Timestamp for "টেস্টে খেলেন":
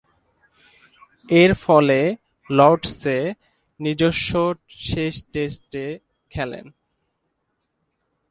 5.33-6.65